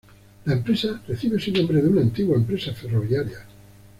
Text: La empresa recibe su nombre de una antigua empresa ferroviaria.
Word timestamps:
La 0.45 0.53
empresa 0.53 0.99
recibe 1.07 1.39
su 1.39 1.51
nombre 1.53 1.79
de 1.79 1.87
una 1.87 2.01
antigua 2.01 2.35
empresa 2.35 2.73
ferroviaria. 2.73 3.37